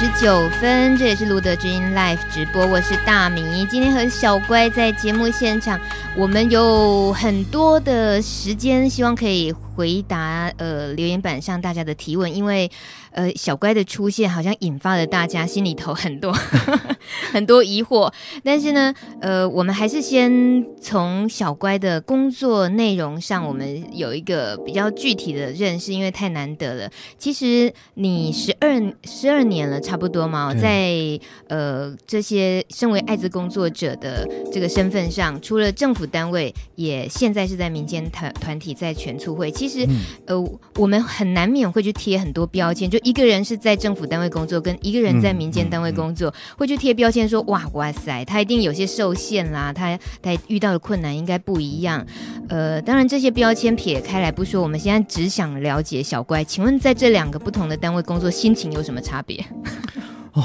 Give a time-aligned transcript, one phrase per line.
[0.00, 3.66] 十九分，这也是卢德军 Live 直播，我是大米。
[3.68, 5.80] 今天和小乖在节目现场，
[6.14, 12.68] 我们有很多的时间，希望可以回答呃留言板上大家的提问，因为。
[13.10, 16.30] 呃，小乖的出现好像引发了大家心里头很多
[17.32, 18.12] 很多疑惑，
[18.44, 26.88] 但是呢，呃，我们还是先从小乖的工作内容上，我们有一个比较具体的认识，因为太难得了。
[27.18, 39.50] 其实你十二十二年了，差不多嘛，在呃这些身为艾滋工作者的这个身份上，除了政府单位，也现在是在民间团团体在全促会。
[39.50, 42.98] 其实，嗯、呃，我们很难免会去贴很多标签，就。
[43.08, 52.04] 一个人是在政府单位工作，跟一个人在民间单位工作，嗯嗯嗯、会去贴标签说：“哇哇塞，他一定有些受限啦，他他遇到的困难应该不一样。”
[52.50, 59.42] 呃，当然这些标签撇开来不说，我们现在只想了解小乖，请问在这两个不同的单位工作，心情有什么差别？
[60.32, 60.44] 哦。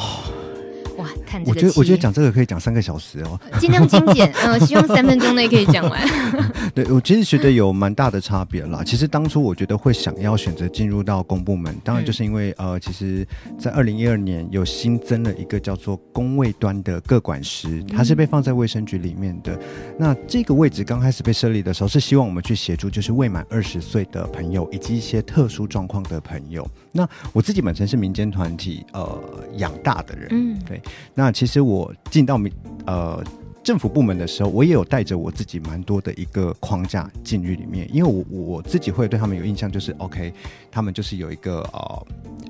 [0.97, 6.07] 哇，看这个，我觉得我觉得讲这个可以讲三个小时哦，尽量精简， 呃，希望三分钟内可以讲完。
[6.75, 8.83] 对，我其实觉得有蛮大的差别啦。
[8.85, 13.25] 其实当初我觉得会想要选择进入到公部门，当然就是因为、嗯、呃，其实，
[13.57, 19.59] 在二零一二年有新增了一个叫做工卫端的各管师，他是被放在卫生局里面的。
[19.97, 26.67] 那这个位置刚开始被设立的时候，是希望我们去协助，就是未满二十岁的朋友以及一些特殊状况的朋友。
[26.91, 29.19] 那我自己本身是民间团体呃
[29.57, 30.81] 养大的人，嗯，对。
[31.13, 32.51] 那其实我进到民
[32.85, 33.23] 呃
[33.63, 40.33] 政府部门的时候，我也有带着我自己蛮多的一个框架进去里面，因为我我自己会对他们有印象，就是 OK，
[40.69, 42.05] 他们就是有一个呃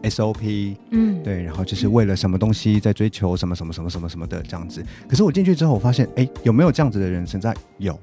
[0.09, 4.83] SOP，嗯，对，然后就是为了什么东西在追求什么什么什么什么什么的这样子。
[5.07, 7.55] 可是我进去之后，我发现，哎，有没有这样子的人存在？
[7.77, 7.99] 有。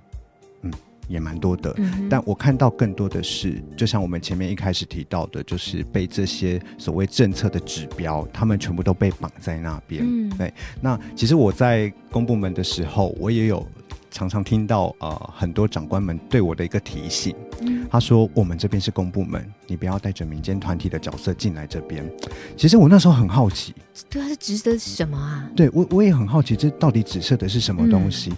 [1.10, 10.04] 也蛮多的，嗯、但我看到更多的是，就像我们前面一开始提到的，就是被这些所谓政策的指标，他们全部都被绑在那边。
[10.06, 10.54] 嗯，对。
[10.80, 13.66] 那其实我在公部门的时候，我也有
[14.08, 22.08] 常常听到呃很多长官们对我的一个提醒，嗯、他说我们这边是公部门，你不要带着民间团体的角色进来这边。
[22.56, 23.74] 其实我那时候很好奇，
[24.08, 25.50] 对，它是指的是什么啊？
[25.56, 28.30] 对我我也很好奇，这到底指涉的是什么东西？
[28.30, 28.36] 嗯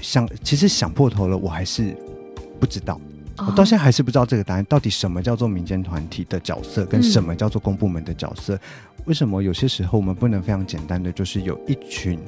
[0.00, 1.96] 想，其实想破头了，我还是
[2.58, 3.00] 不知道，
[3.36, 8.54] 我到现在还是不知道这个答案，到底什么叫做民间团体的角色，跟什么叫做公部门的角色？
[8.54, 8.60] 嗯、
[9.04, 12.18] 为什么有些时候我们不能非常简单的，就是有一群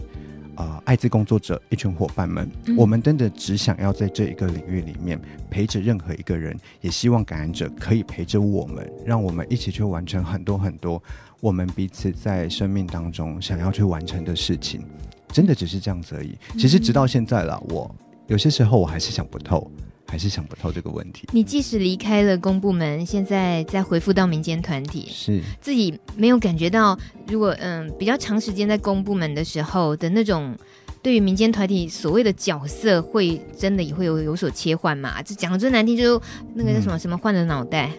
[0.55, 11.03] 啊、呃、艾滋工作者，一群伙伴们，嗯、我们真的只想要在这一个领域里面陪着任何一个人，也希望感染者可以陪着我们，让我们一起去完成很多很多
[11.41, 14.85] 我们彼此在生命当中想要去完成的事情。
[15.33, 16.37] 真的只是这样子而已。
[16.59, 17.95] 其实直到现在了，我
[18.27, 19.71] 有些时候我还是想不透，
[20.07, 21.27] 还是想不透这个问题。
[21.33, 30.57] 你即使离开了公部门，现在再回复到民间团体，是自己没有感觉到，如果嗯比较长时间在公部门的时候的那种，
[31.03, 35.23] 对于民间团体所谓的角色，会真的也会有有所切换嘛？
[35.23, 36.21] 这讲的最难听，就是
[36.55, 37.91] 那个叫什么什么换了脑袋。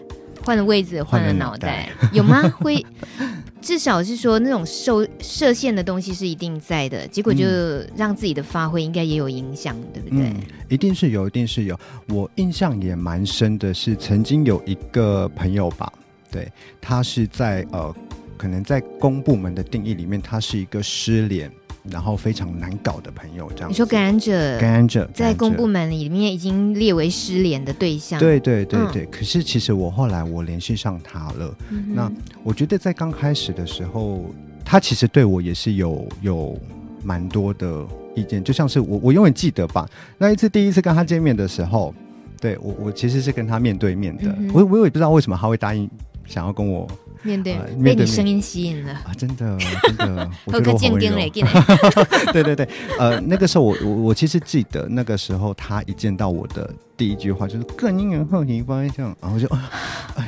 [0.50, 2.42] 换了位置，换了脑袋， 有吗？
[2.58, 2.84] 会，
[3.62, 7.46] 至少是说那种受设限的东西是一定在的，结果就
[7.94, 10.26] 让自己的发挥应该也有影响，嗯、对不对？
[10.26, 11.78] 嗯，一定是有，一定是有。
[12.08, 15.92] 我印象也蛮深的是，曾经有一个朋友吧，
[16.32, 16.50] 对，
[16.80, 17.94] 他是在呃，
[18.36, 21.48] 可能在公部门的定义里面，他是一个失联。
[21.90, 28.20] 然后非常难搞的朋友，这样你说感染者，感染者在公部门里面已经列为失联的对象。
[28.20, 29.04] 对对对对。
[29.04, 31.56] 嗯、可是其实我后来我联系上他了。
[31.70, 34.26] 嗯、那我觉得在刚开始的时候，
[34.64, 36.58] 他其实对我也是有有
[37.02, 38.44] 蛮多的意见。
[38.44, 39.88] 就像是我我永远记得吧，
[40.18, 41.94] 那一次第一次跟他见面的时候，
[42.40, 44.24] 对我我其实是跟他面对面的。
[44.38, 45.88] 嗯、我我也不知道为什么他会答应
[46.26, 46.86] 想要跟我。
[47.22, 49.12] 面对，被你声音吸引了啊！
[49.16, 51.10] 真的，真的， 我觉得我好温柔。
[52.32, 52.68] 对对对，
[52.98, 59.70] 呃，那个时候我我我其实记得那个时候他一见到我的第一句话就是“更令人好奇”方向，然后就啊，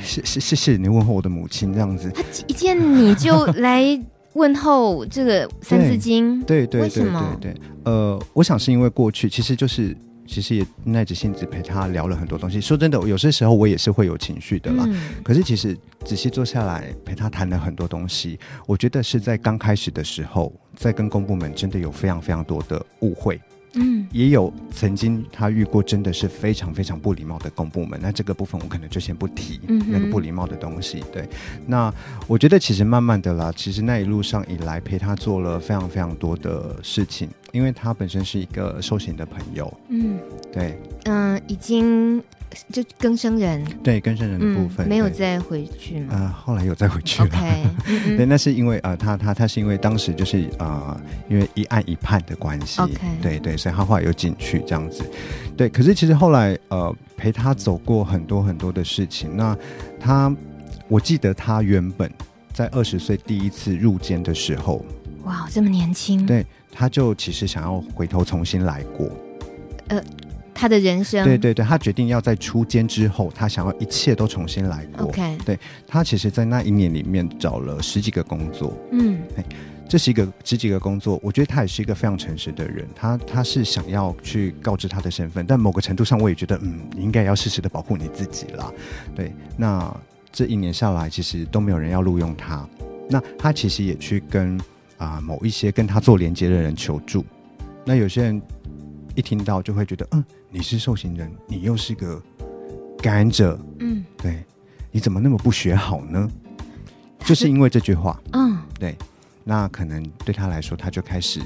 [0.05, 2.11] 谢谢谢谢你问候我的母亲这样子。
[2.15, 3.99] 他一见你就来
[4.35, 7.05] 问候这个三字经，对对对对
[7.41, 7.55] 对对，
[7.85, 9.97] 呃，我想是因为过去其实就是。
[10.33, 12.59] 其实也耐着性子陪他聊了很多东西。
[12.59, 14.87] 说真的，有些时候我也是会有情绪的啦。
[14.89, 15.77] 嗯、可是其实
[16.07, 23.39] 仔细坐下来陪他谈了很多东西，我觉得是在刚开始的时候，在跟公部门真的有非常非常多的误会。
[23.75, 27.99] 嗯，也有曾经他遇过真的是非常非常不礼貌的公部门。
[28.03, 31.03] 那这个部分我可能就先不提那个不礼貌的东西。
[31.13, 31.27] 对，
[31.67, 31.93] 那
[32.27, 37.29] 我觉得其实慢慢的啦，其实那一路上以来陪他做了非常非常多的事情。
[37.53, 40.19] 因为他本身是一个受刑的朋友，嗯，
[40.53, 42.23] 对，嗯、呃，已经
[42.73, 46.09] 就更生人，对更生人的部分、嗯、没有再回去吗？
[46.13, 47.29] 呃，后来有再回去了。
[47.29, 52.81] Okay, 嗯嗯对，那是因为呃，他他他是因为当时就是呃，因为一案一判的关系。
[52.81, 53.21] Okay.
[53.21, 55.05] 对对，所以他后来又进去这样子。
[55.55, 59.37] 对，可是其实后来呃，陪他走过很多很多的事情。
[59.37, 59.55] 那
[60.01, 60.35] 他，
[60.89, 62.11] 我记得他原本
[62.55, 64.83] 在二十岁第一次入监的时候，
[65.25, 66.25] 哇，这么年轻。
[66.27, 69.09] 对，他就其实想要回头重新来过。
[69.89, 70.03] 呃。
[70.55, 75.07] 他的人生，对对对，他决定要在出监之后，他想要一切都重新来过。
[75.07, 75.59] OK，对，
[75.89, 78.73] 他其实，在那一年里面找了十几个工作。
[78.93, 79.19] 嗯，
[79.89, 82.87] 这是一个十几个工作，我觉得他也是一个非常诚实的人。
[82.95, 88.71] 他他是想要去告知他的身份，但某个程度上，我也觉得，嗯，你应该要适时的保护你自己啦。
[89.17, 89.93] 对，那
[90.31, 92.65] 这一年下来，其实都没有人要录用他。
[93.09, 94.61] 那他其实也去跟
[95.03, 97.25] 啊、呃、某一些跟他做连接的人求助。
[97.85, 98.41] 那有些人
[99.15, 100.25] 一听到就会觉得，嗯。
[100.55, 102.23] 你是受刑人，你又是个
[102.99, 104.45] 感染者，嗯，对，
[104.91, 106.31] 你怎么那么不学好呢？
[107.21, 108.95] 就是因为这句话，嗯，对，
[109.45, 111.41] 那可能对他来说，他就开始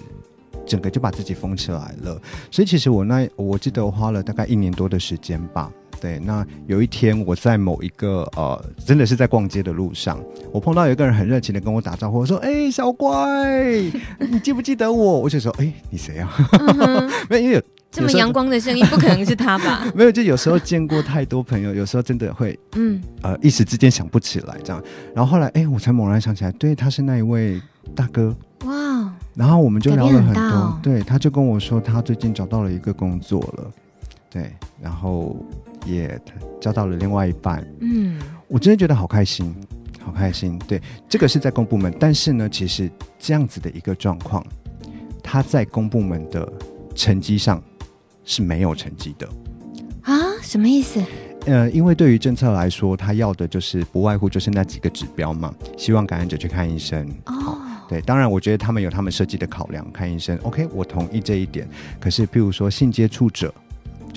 [0.67, 2.21] 整个就把自己封起来了。
[2.51, 5.71] 所以其实我那我记得我花了大概一年多的时间吧。
[6.01, 10.19] 对，那有一天我在某一个呃，真的是在逛街的路上，
[10.53, 13.81] 我碰到有一个人很热情的跟我打招呼，我说：“哎、欸，小乖，
[14.19, 16.31] 你记不记得我？” 我就说：“哎、欸，你谁啊？”
[17.31, 17.63] 没有，因为有。
[17.89, 19.87] 这么阳光的声音，不可能是他吧？
[19.97, 24.83] 没有，就有时候见过太多朋友，有时候真的会，嗯，呃，一时之间想不起来这样。
[25.15, 27.59] 然后后来，哎，我才猛然想起来，对，他是那一位
[27.95, 28.37] 大哥。
[28.67, 29.11] 哇！
[29.35, 33.71] 然后我们就聊了很多，很哦、对，他就跟我说，他最近找到了一个工作了，
[34.37, 34.53] 对，
[34.83, 35.37] 然后
[35.87, 36.21] 也
[36.61, 37.67] 交到了另外一半。
[37.81, 39.55] 嗯，我真的觉得好开心，
[40.01, 40.59] 好开心。
[40.69, 44.45] 对，这个是在公部门，但是呢，其实这样子的一个状况，
[45.23, 46.47] 他在公部门的
[46.95, 47.63] 成绩上。
[48.29, 49.29] 是没有成绩的
[50.03, 50.19] 啊？
[50.43, 51.01] 什么意思？
[51.45, 55.55] 呃，因为对于政策来说，他要的就是不外乎就是那几个指标嘛。
[55.79, 57.09] 希望感染者去看医生。
[57.27, 57.57] 哦，
[57.89, 60.37] 对，当然，我觉得他们有他们设计的考量，看医生。
[60.43, 61.69] OK，我同意这一点。
[62.01, 63.55] 可是，譬如说性接触者，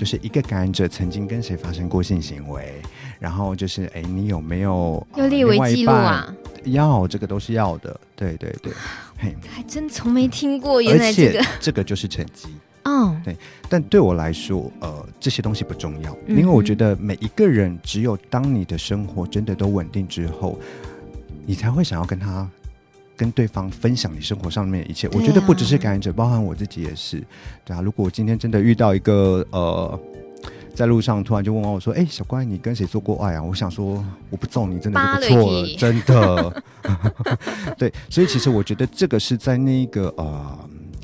[0.00, 2.80] 就是一个感染者曾经跟谁发生过性行为，
[3.18, 6.34] 然后就是，哎，你有没有要列为记录啊？
[6.64, 8.00] 要，这个都是要的。
[8.16, 8.72] 对对对，
[9.18, 10.80] 嘿，还真从没听过。
[10.80, 12.48] 原来这个，这个就是成绩。
[12.84, 13.36] 哦，对，
[13.68, 20.58] 但对我来说，呃，这些东西不重要，因为我觉得每一个人，只有当你的生活真的都稳定之后，
[21.44, 22.48] 你才会想要跟他、
[23.20, 25.06] 跟对方分享你生活上面的一切。
[25.12, 27.22] 我觉得不只是感染者，包含我自己也是。
[27.66, 30.00] 对啊，如果我今天真的遇到一个呃，
[30.74, 36.62] 在路上突然就问我说：“哎，小乖，你跟谁做过爱啊？”我想说，我不揍你真的就不错了， 真的。
[37.76, 40.58] 对，所以其实我觉得这个是在那个呃。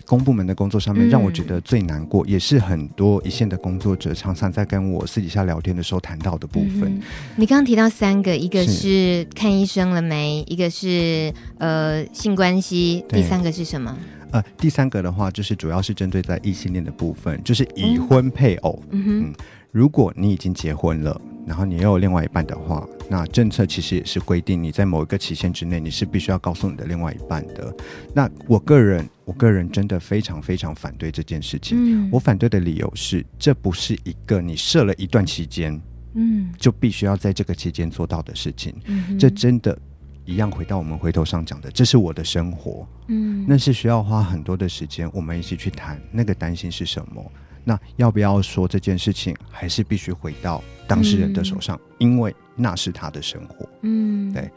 [0.06, 6.84] 公部门的工作上面，让我觉得最难过，嗯、也是很多一线的工作者常常在跟我私底下聊天的时候谈到的部分。
[6.84, 7.02] 嗯、
[7.36, 9.26] 你刚刚提到三个，一个是。
[9.34, 13.94] 看医生了没，一个是呃性关系，第三个是什么？
[14.30, 18.82] 呃，第三个的话，就是主要是针对在异性恋的部分，就是已婚配偶。
[18.90, 19.34] 嗯，嗯，嗯，
[19.72, 27.74] 如果你已经结婚了，然后你又有另外一半的话，那政策其实也是规定你在某一个期限之内，你是必须要告诉你的另外一半的。
[28.14, 29.08] 那我个人。
[29.26, 31.76] 我个人真的非常非常反对这件事情。
[31.76, 35.82] 嗯，我反对的理由是，这不是一个你设了一段期间，
[36.14, 38.72] 嗯，就必须要在这个期间做到的事情。
[38.84, 39.76] 嗯，这真的，
[40.24, 42.86] 一样回到我们回头上讲的，这是我的生活。
[43.08, 47.32] 嗯，那是需要花很多的时间，我们一起去谈那个担心是什么。
[47.68, 53.68] 那要不要说这件事情，还是必须回到当事人的手上，嗯，因为那是他的生活。
[53.82, 54.48] 嗯，对。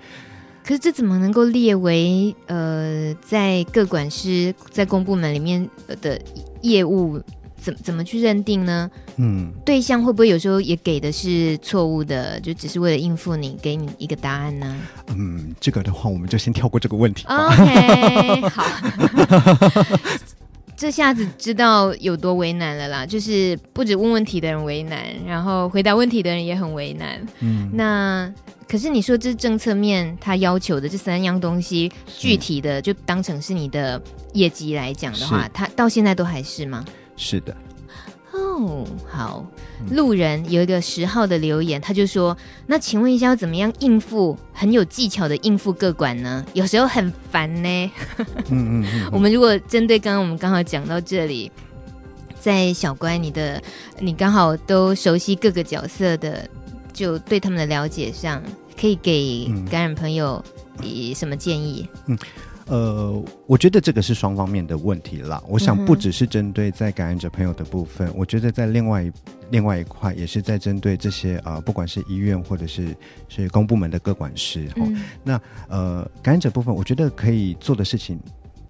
[0.63, 5.67] 可是这怎么能够列为呃，在各管师在公部门里面
[5.99, 6.21] 的
[6.61, 7.19] 业务，
[7.59, 8.91] 怎怎么去认定呢？
[9.15, 14.77] 嗯，对象会不会有时候也给的是错误的，就只是为了应付你，给你一个答案呢？
[15.07, 17.25] 嗯，这个的话，我们就先跳过这个问题。
[17.27, 18.63] OK，好，
[20.79, 23.05] 这下子知道有多为难了啦。
[23.05, 27.21] 就是不止问问题的人为难，然后回答问题的人也很为难。
[27.41, 28.33] 嗯，那。
[28.69, 33.99] 可是你说这政策面他要求的这三样东西，具体的就当成是你的
[34.33, 36.85] 业绩来讲的话，他到现在都还是吗？
[37.17, 37.57] 是的。
[38.31, 39.43] 哦，好。
[39.91, 46.45] 路人有一个十号的留言，他就说：“那请问一下，要怎么样应付很有技巧的应付各管呢？
[46.53, 47.91] 有时候很烦呢。”
[48.49, 49.09] 嗯嗯嗯。
[49.13, 51.51] 我们如果针对刚刚我们刚好讲到这里，
[52.39, 53.61] 在小乖你的
[53.99, 56.49] 你刚好都熟悉各个角色的。
[56.91, 58.43] 就对他们的了解上，
[58.77, 60.43] 可以给感染朋友
[60.83, 61.87] 以什么建议？
[62.07, 62.17] 嗯，
[62.69, 65.43] 呃，我觉得这个是双方面的问题啦。
[65.47, 69.11] 我想不只是针对在感染者朋友的部分，嗯、我觉得在另外
[69.49, 72.95] 另外一块也是在针对这些啊、呃，不管是医院或者是
[73.27, 75.01] 是公部门的各管师哈、嗯。
[75.23, 78.19] 那呃，感染者部分，我觉得可以做的事情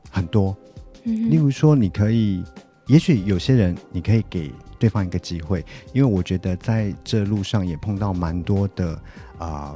[0.09, 0.55] 很多。
[1.03, 2.41] 嗯，例如说，你可以，
[2.87, 8.93] 也许有些人你可以给对方一个机会，因为我觉得在这路上也碰到蛮多的
[9.37, 9.75] 啊。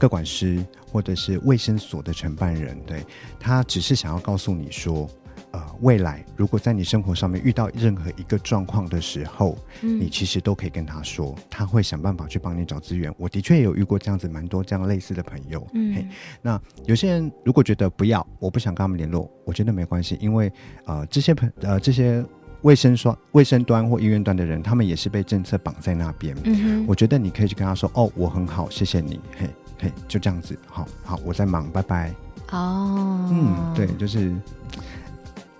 [0.00, 3.04] 个管师或者是卫生所的承办人，对，
[3.38, 5.08] 他只是想要告诉你说，
[5.52, 13.12] 呃，未来如果在你生活上面遇到任何一个状况的时候，嗯，你其实都可以跟他说，他会想办法去帮你找资源。
[13.18, 16.06] 我的确也有遇过这样子蛮多这样类似的朋友，嗯，嘿，
[16.42, 20.52] 那有些人如果觉得不要，我不想跟他们联络，我觉得没关系，因为
[20.84, 22.24] 呃，这些朋呃这些
[22.62, 29.48] 卫生双卫生端或医院端的人，他们也是被政策绑在那边，嗯，我觉得你可以去跟他说，哦，我很好，谢谢你，嘿。
[29.80, 32.14] 嘿，就这样子，好好，我在忙，拜拜。
[32.50, 34.34] 哦，嗯，对，就是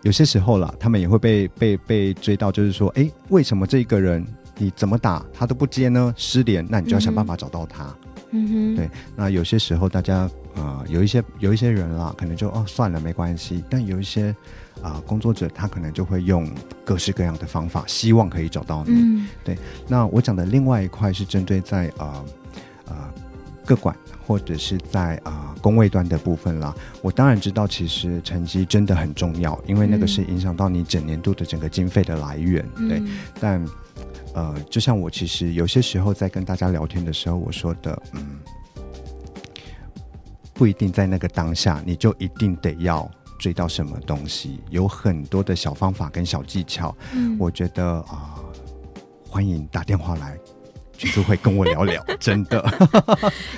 [0.03, 4.27] 有些时候啦，他们也会被被被追到，就是说，哎，为什么这一个人
[4.59, 6.12] 你怎么打他都不接呢？
[6.17, 7.95] 失联，那你就要想办法找到他。
[8.33, 10.19] 嗯哼，对，那有些时候大家
[10.55, 13.65] 啊、呃，有一些有一些人啦，可能就哦算了，没关系。
[13.71, 14.31] 但有一些
[14.83, 16.49] 啊、呃、工作者，他可能就会用
[16.85, 18.93] 各式各样的方法，希望可以找到你。
[18.95, 19.59] 嗯、对，
[19.89, 22.25] 那我讲的另外一块是针对在啊啊。
[22.87, 23.20] 呃呃
[23.71, 23.97] 个管
[24.27, 33.03] 或者是在啊、呃、公卫端的部分啦，我当然知道，其实成绩真的很重要，因为那个是影响到你整年度的整个经费的来源，嗯、对。
[33.41, 33.65] 但
[34.35, 38.41] 呃，就像我其实有些时候在跟大家聊天的时候，我说的，嗯，
[40.53, 43.09] 不一定在那个当下你就一定得要
[43.39, 48.45] 追到什么东西，有很多的小方法跟小技巧，嗯、我觉得啊、呃，
[49.29, 50.37] 欢迎打电话来。
[51.09, 52.62] 就会跟我聊聊， 真的。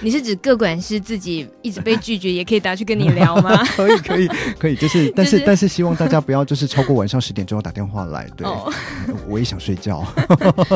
[0.01, 3.65] 你是指各管师自己一直被拒绝，也可以打去跟你聊吗？
[3.77, 8.29] 可以，可以，可以，就是，但是，就是、但是，希望大家不要就是超过晚上十点之后打电话来。
[8.37, 8.73] 对，哦、
[9.29, 10.07] 我也想睡觉。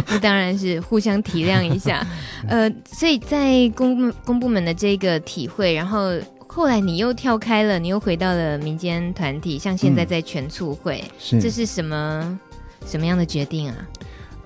[0.08, 2.06] 那当然是互相体谅一下。
[2.48, 6.10] 呃，所以在公公部门的这个体会，然后
[6.46, 12.38] 后来你又跳开了，你又回到了民间团体，像现在在全促会，嗯、是这是什么
[12.86, 13.74] 什么样的决定啊？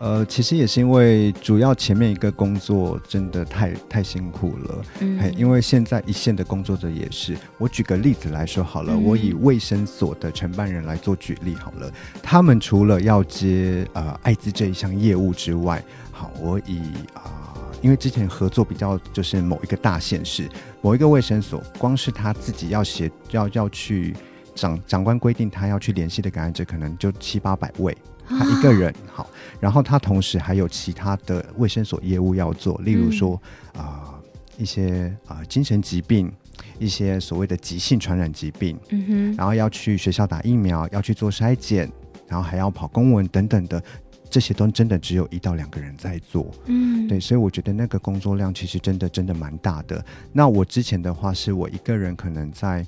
[0.01, 7.37] 呃，其实也是因为主要前面一个工作真的太太辛苦了，嗯，因为现在一线的工作者也是。
[7.59, 11.93] 我举个例子来说好了，嗯、我以卫生所的承办人来做举例好了，
[12.23, 16.79] 他们除了要接呃艾滋这一项业务之外，好，我以
[17.13, 20.49] 啊、呃，因为之前合作比较就是某一个大县市
[20.81, 24.17] 某一个卫生所，光是他自己要写要要去
[24.55, 27.95] 长长官规定他要去联系的感染者，可能就七八百位。
[28.39, 33.35] 他一个人好，然后他同时还有其他的卫生所业务要做，例如说
[33.75, 34.21] 啊、嗯呃、
[34.57, 36.33] 一些啊、呃、精神疾病，
[36.79, 41.91] 一些所谓的急性传染疾病，嗯哼，然后要去学校打疫苗，要去做筛检，
[42.29, 43.83] 然后还要跑公文等等的，
[44.31, 50.03] 这些都真的只有一到两个人在做，嗯，对，所以我觉得那个工作量其实真的真的蛮大的。
[50.33, 52.87] 那我之前的话是我一个人可能在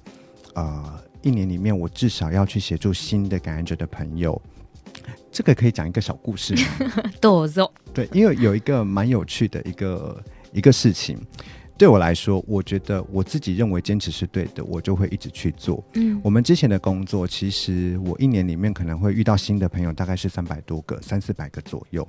[0.54, 4.40] 呃一年里面，我至少要去协助新的感染者的朋友。
[5.32, 7.02] 这个可以讲一个小故事吗？
[7.20, 10.22] 多肉对，因为有一个蛮有趣的一个
[10.52, 11.18] 一个事情，
[11.78, 15.82] 对我来说，我觉得我自己认为坚持是对的，我就会一直去做。
[15.94, 22.06] 嗯，我们之前的工作，其实我一年里面可能会遇到新的朋友，大概是三百多个，三四百个左右。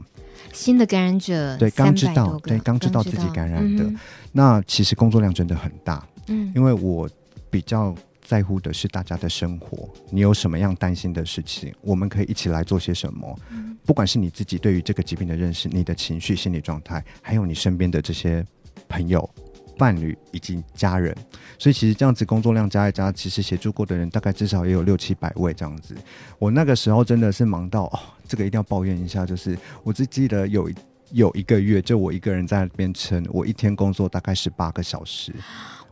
[0.51, 3.99] 新的感染者，对，刚知道，对，刚知道自己感染的，嗯、
[4.33, 6.05] 那其实工作量真的很大。
[6.27, 7.09] 嗯，因为我
[7.49, 7.95] 比较。
[8.23, 13.37] 在乎的是大家的生活，你有什么样担心的事情，我们可以一起来做些什么。
[13.85, 18.45] 不管是你自己对于这个疾病的认识，你的情绪、心理状态，还有你身边的这些
[18.87, 19.29] 朋友、
[19.77, 21.13] 伴侣以及家人，
[21.59, 25.93] 所以其实这样子工作量加一加，其实协助过的人大概至少也有六七百位这样子。
[26.39, 30.71] 我那个时候真的是忙到哦，这个一定要抱怨一下，就是我只记得有
[31.11, 35.33] 有一个月，就我一个人在那边撑，我一天工作大概十八个小时。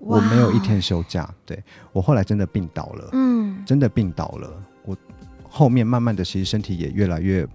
[0.01, 4.51] 我没有一天休假，对，我后来真的病倒了，嗯，真的病倒了。
[4.84, 4.98] 我
[5.48, 7.48] 后面慢慢的，其实身体也越来越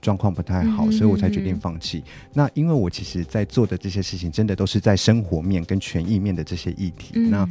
[0.00, 2.02] 状况不太好，嗯，所以我才决定放弃。
[2.32, 7.12] 那因为我其实，在做的这些事情，真的都是在生活面跟权益面的这些议题。
[7.16, 7.48] 嗯，那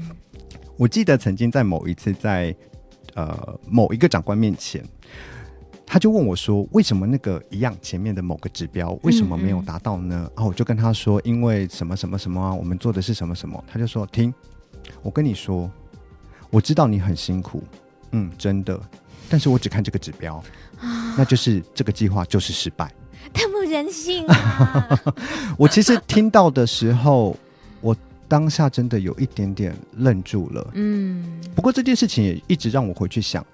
[0.78, 2.56] 我记得曾经在某一次在
[3.14, 4.84] 呃某一个长官面前。
[5.86, 14.34] 他就问我说：“为什么那个一样前面的某个指标为什么没有达到呢？”啊、我就跟他说：“因为什么什么什么啊，我们做的是什么什么。”他就说：“听，
[15.02, 15.70] 我跟你说，
[16.50, 17.64] 我知道你很辛苦，
[18.12, 18.80] 嗯，真的，
[19.30, 20.36] 但是我只看这个指标，
[20.80, 22.92] 啊、那就是这个计划就是失败，
[23.34, 25.14] 太不人性了。
[25.58, 27.38] ”我其实听到的时候，
[27.82, 27.96] 我。
[28.26, 30.72] 当下真的有一点点愣住了。
[30.74, 33.46] 嗯，不过这件事情也一直让我回去想，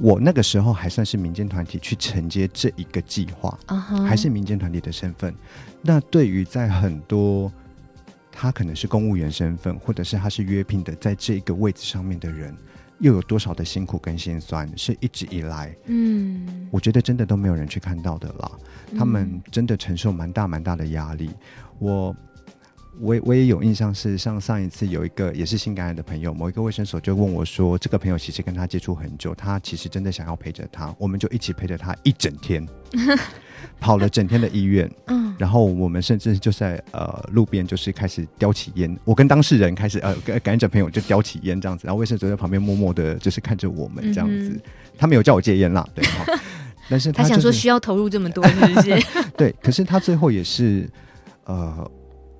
[0.00, 4.02] 我那个时候还算是民间团体去承接这一个计划，uh huh.
[4.04, 5.34] 还是民间团体的身份。
[5.82, 7.52] 那对于在很多
[8.30, 12.56] 他可能是公务员身份，或者是他是约聘的，在这一个位置上面的人。
[13.00, 18.50] 又有多少的辛苦跟心酸，是一直以来，嗯，我觉得真的都没有人去看到的啦。
[18.98, 21.30] 他们真的承受蛮大蛮大的压力。
[21.78, 22.12] 我，
[23.00, 32.66] 我，我也有印象，是像上一次有一个也是性感染的朋友，某一个卫生所就问我说，这个朋友其实跟他接触很久，他其实真的想要陪着他，我们就一起陪着他一整天。
[33.80, 44.60] 跑了整天的医院， 嗯，然后我们甚至就在呃路边就是开始叼起烟，我跟当事人开始呃感染者朋友就叼起烟这样子，然后卫生所在旁边默默的就是看着我们这样子，嗯、
[44.96, 46.04] 他没有叫我戒烟啦，对，
[46.88, 49.06] 但是他、就是、他想说需要投入这么多是不是？
[49.36, 50.88] 对，可是他最后也是
[51.44, 51.90] 呃，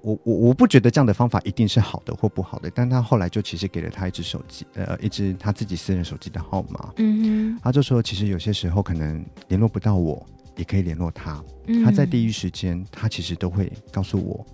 [0.02, 10.24] 我我我不觉得这样的方法一定是好的或不好的，但他后来就其实给了他一只手机，呃，一只他自己私人手机的号码，嗯哼，他就说其实有些时候可能联络不到我。
[10.56, 11.40] 也可以联络他，
[11.84, 14.44] 他在第一时间，他其实都会告诉我，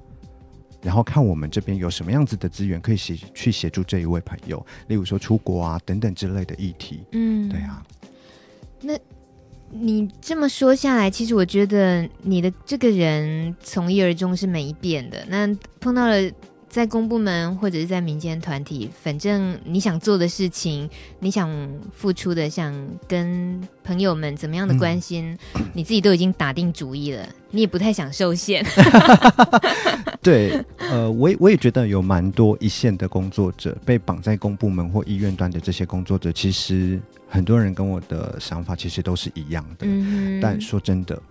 [0.83, 7.07] 然后看我们这边有什么样子的资源可以协去协助这一位朋友，例如说出国啊等等之类的议题。
[7.13, 7.83] 嗯，对啊。
[8.83, 8.93] 那
[9.81, 15.25] 你这么说下来，其实我觉得你的这个人从一而终是没变的。
[15.29, 15.47] 那
[15.81, 16.31] 碰到了。
[16.75, 20.91] 在公部门或者是在民间团体，反正你想做的事情，
[21.21, 21.49] 你想
[21.93, 22.75] 付出的，想
[23.07, 28.67] 跟朋友们怎么样的关心，嗯、你自己都已经打定主意了，你也不太想受限。
[30.21, 39.87] 对，呃，我也我也觉得有蛮多一线的工作者被绑在公部门或医院端的这些工作者，其实很多人跟我的想法其实都是一样的。
[39.87, 41.23] 嗯，但说真的。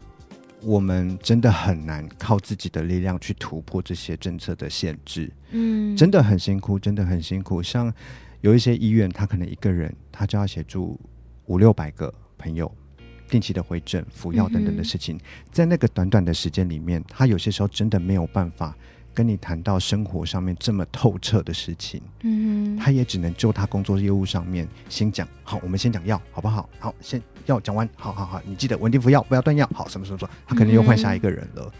[0.64, 7.62] 我们真的很难靠自己的力量去突破这些政策的限制，嗯，真的很辛苦，真的很辛苦。
[7.62, 7.94] 像
[8.42, 11.00] 有一些医院，他可能一个人他就要协助
[11.46, 12.72] 五六百个朋友
[13.28, 15.20] 定期的回诊、服药等等的事情，
[15.52, 18.76] 在那个短短的时间里面，他有些时候真的没有办法。
[19.14, 25.28] 跟你谈到生活上面这么透彻的事情，嗯，他也只能就他工作业务上面先讲。
[25.44, 26.68] 好，我们先讲药，好不好？
[26.80, 29.70] 好，先药讲完，好好好，你记得稳定服药，不要断药。
[29.74, 31.72] 好，什么什么什么，他可能又换下一个人了。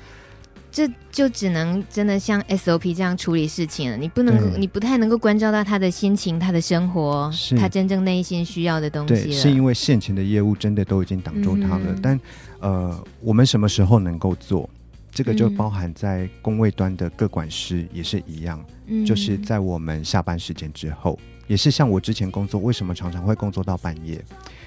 [0.72, 3.98] 这就只能真的像 SOP 这样处理事情了。
[3.98, 9.14] 你不能，对你不太能够关照到他的心情、他的生活，他真正内心需要的东西。
[9.14, 11.86] 对，是因为现前的业务真的都已经挡住他了。
[11.90, 12.20] 嗯、但
[12.60, 14.68] 呃，我们什么时候能够做？
[15.14, 24.24] 这个就包含在工位端的各管师也是一样，嗯、就是在我们下班时间之后，也是像我之前工作，为什么常常会工作到半夜？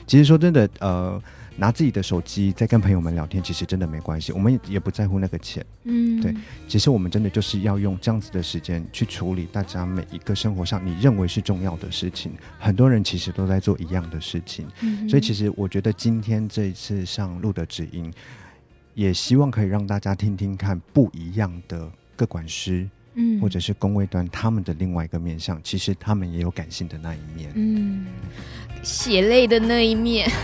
[0.07, 1.21] 其实说真的，呃，
[1.57, 5.67] 拿自己的手机在跟朋友们聊天，其实真的没关系，我们也不在乎那个钱。
[5.83, 6.33] 嗯，对，
[6.69, 12.31] 其实我们真的就是要用这样子的时间去处理大家每一个生活上你认为是重要的事情。
[12.57, 18.13] 很多人其实都在做一样的事情，嗯、所以其实我觉得今天这一次上露德知音。
[18.97, 28.07] 也希望可以让大家听听看不一样的各管师，嗯，或者是工位端他们的另外一个面向，其实他们也有感性的那一面，嗯，
[28.83, 30.27] 血泪的那一面。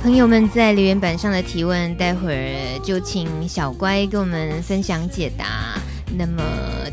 [0.00, 5.78] 朋友们在留言板上的提问，待会儿就请小乖跟我们分享解答。
[6.16, 6.42] 那么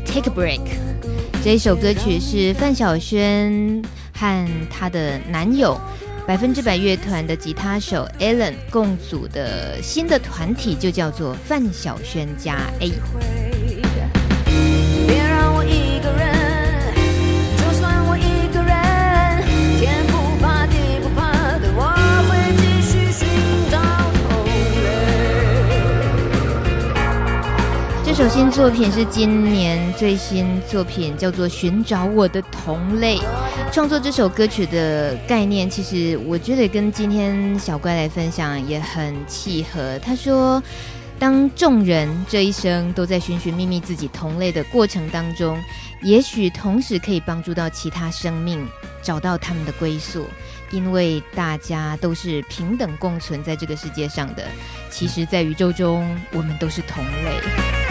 [0.04, 0.60] ，Take a break，
[1.42, 5.80] 这一首歌曲是范晓萱和她的男友。
[6.26, 13.51] 百分之百乐团的吉他手 Alan 共组的新的团体就叫做范晓萱加 A。
[28.14, 33.16] 这首新作品是今年最新作品，叫做《寻找我的同类》。
[33.72, 39.98] 创作这首歌曲的概念，其实我觉得跟今天小乖来分享也很契合。
[40.00, 40.62] 他说，
[41.18, 45.58] 当众人这一生都在寻寻觅觅自己同类的过程当中，
[46.02, 48.62] 也许同时可以帮助到其他生命
[49.02, 50.26] 找到他们的归宿，
[50.70, 54.44] 因为大家都是平等共存在这个世界上的。
[54.90, 57.81] 其实，在宇宙中，我们都是同类。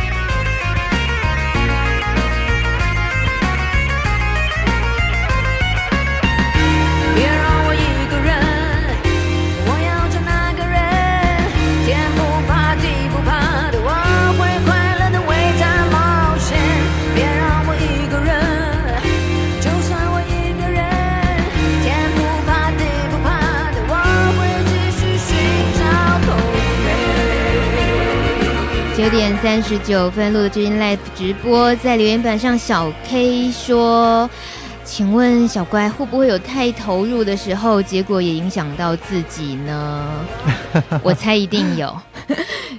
[29.12, 34.30] 点三十九分录的知音 Live 直播，在留言板上，小 K 说
[34.86, 40.26] ：“请问小乖会不会有太投入的时候，结果也影响到自己呢？”
[41.04, 41.93] 我猜一定有，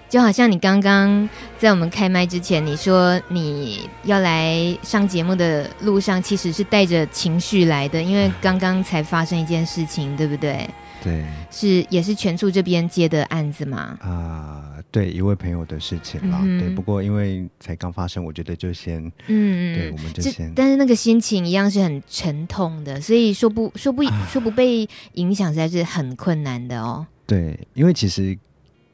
[0.08, 10.66] 就好像你刚刚在我们开麦之前，你说你要来上节目的路上，其实是带着情绪来的，因为刚刚才发生一件事情，对不对？
[11.04, 13.98] 对，是也是全处这边接的案子嘛？
[14.00, 14.62] 啊、呃，
[14.92, 16.38] 对，一位朋友的事情啦。
[16.44, 20.52] 嗯、对，不过因为才刚发生，我觉得就先，嗯，对，我们就先。
[20.54, 27.06] 但是那个心情一样是很沉痛的，所以说不说不、啊、 说不被影响，实在是很困难的哦。
[27.26, 28.38] 对，因为其实，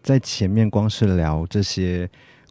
[0.03, 2.09] 在前面光是聊这些。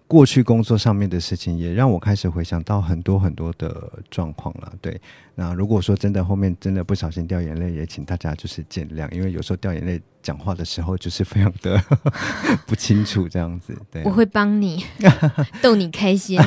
[0.08, 4.72] 过去工作上面的事情，也让我开始回想到很多很多的状况了。
[4.82, 5.00] 对，
[5.36, 11.78] 那如果说真的后面真的不小心掉眼泪，也请大家就是见谅，因为有时候掉眼泪讲话的时候就是非常的
[12.65, 13.78] 不清楚这样子。
[13.91, 14.86] 对，我会帮你
[15.62, 16.39] 逗你开心。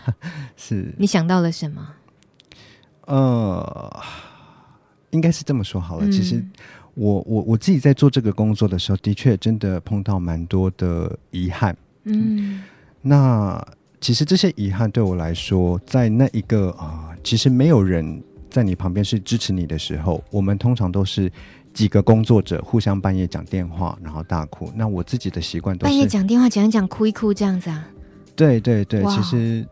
[0.56, 1.86] 是，你想到了什么？
[3.04, 4.02] 呃，
[5.10, 6.06] 应该是这么说好了。
[6.06, 6.42] 嗯、其实
[6.94, 11.76] 我我我自己在做这个工作的时候，的确真的碰到蛮多的遗憾。
[12.04, 12.62] 嗯。
[13.02, 13.66] 嗯那
[14.00, 21.30] 其实这些遗憾对我来说，在那一个啊、呃，其实没有人在你旁边是支持你的时候，我们通常都是
[21.72, 24.72] 几个工作者互相半夜讲电话，然后大哭。
[24.74, 27.88] 那我自己的习惯都是半夜讲电话讲一讲，哭一哭这样子啊。
[28.34, 29.66] 对对对，其实。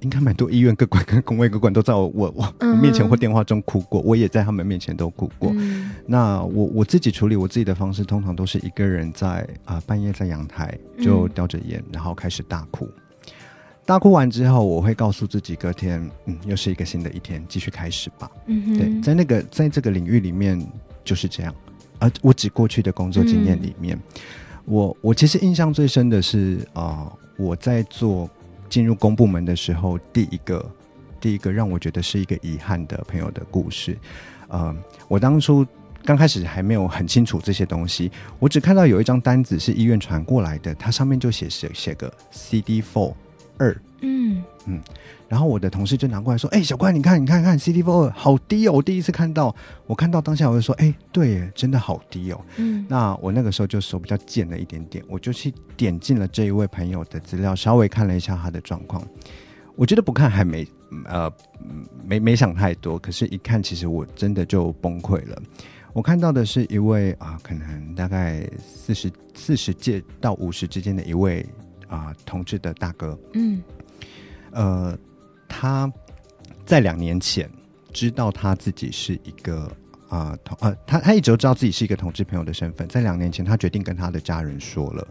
[0.00, 5.50] 应该蛮多医院各管跟工位各管都在我我我面前或电话中哭过，嗯、我也在他们面前都哭过。
[5.54, 12.86] 嗯、那我我自己处理我自己的方式，通常都是一个人在啊、呃、半夜在阳台就叼着烟，嗯、然后开始大哭。
[13.86, 18.30] 大哭完之后，我会告诉自己，隔天嗯又是一个新的一天，继续开始吧。
[18.46, 20.60] 嗯哼，对，在那个在这个领域里面
[21.04, 21.54] 就是这样。
[21.98, 24.02] 而我指过去的工作经验里面，嗯、
[24.66, 28.28] 我我其实印象最深的是啊、呃、我在做。
[28.68, 30.64] 进入公部门的时候，第一个，
[31.20, 33.96] 第一个让我觉得是一个遗憾的朋友的故事。
[34.48, 34.74] 呃，
[35.08, 35.66] 我当初
[36.04, 43.12] 刚开始还没有很清楚这些东西，我只看到有一张单子是医院传过来的，它上面就写写写个 CD four
[43.58, 44.80] 二，嗯嗯。
[45.28, 48.72] 然后我的同事就拿过来说：“哎、欸，小乖，你看，你看看，CD four 好低哦！
[48.74, 49.52] 我第一次看到，
[49.86, 52.40] 我看到当下我就说：哎、欸，对耶，真的好低哦。
[52.58, 59.02] 嗯，那我那个时候就手比较贱了一点点，我就去点进了这一位朋友的资料，稍微看了一下他的状况。
[59.74, 60.64] 我觉得不看还没，
[61.06, 61.30] 呃，
[62.04, 65.42] 没没想太多，可是一看，其实我真的就崩溃了。
[65.92, 71.44] 我看到的是一位啊、呃，可能大概四十四十届到五十之间的一位
[71.88, 73.18] 啊、呃、同志的大哥。
[73.34, 73.62] 嗯，
[74.52, 74.98] 呃。
[75.48, 75.90] 他
[76.66, 77.48] 在两年前
[77.92, 79.62] 知道他自己是一个
[80.08, 82.86] 啊、呃、同呃，他他一直都知道自己是一个同志朋友的身份。
[82.88, 85.06] 在两年前，他决定跟他的家人说了，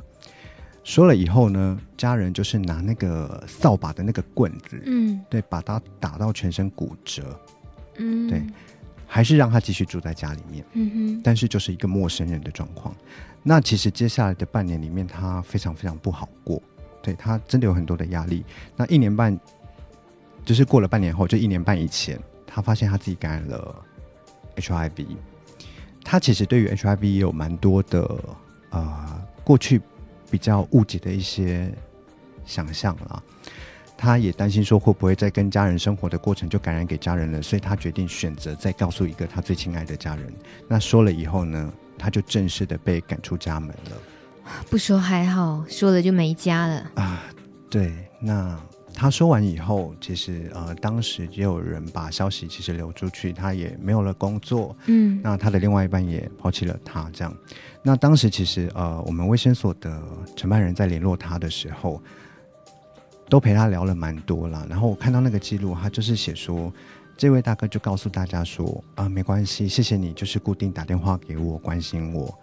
[0.84, 7.40] 说了以后呢，家人就是拿那个扫把的那个棍子，嗯，对，把他打到全身骨折，
[7.98, 8.44] 嗯，对，
[9.08, 12.94] 还是让他继续住在家里面，嗯哼，但是就是一个陌生人的状况。
[13.48, 16.62] 那其实接下来的半年里面，他非常非常不好过，
[17.02, 18.44] 对，他真的有很多的压力。
[18.76, 19.40] 那一年半。
[20.44, 23.84] 就是过了半年后，就一年半以前，他发现他自己感染了
[24.58, 25.08] HIV。
[26.04, 28.08] 他其实对于 HIV 也有蛮多的、
[28.70, 29.82] 呃，过去
[30.30, 31.74] 比较误解的一些
[32.46, 33.24] 想象啦。
[33.98, 40.32] 他也担心说会不会在跟家人生活的过程就感染给家人了，所以他决定选择再告诉一个他最亲爱的家人。
[40.68, 43.98] 那说了以后呢，他就正式的被赶出家门了。
[44.70, 47.24] 不说还好，说了就没家了啊。
[47.70, 48.60] 对，那。
[48.98, 57.38] 他说完以后，其实呃，当时也有人把消息其实流出去，他也没有了工作，嗯，那他的另外一半也抛弃了他，这样。
[57.84, 60.02] 那当时其实呃，我们卫生所的
[60.38, 62.02] 承办人在联络他的时候，
[63.28, 64.66] 都陪他聊了蛮多了。
[64.70, 66.72] 然后我看到那个记录，他就是写说，
[67.17, 72.34] 这位大哥就告诉大家说，啊、呃，没关系，谢谢你，就是固定打电话给我关心我，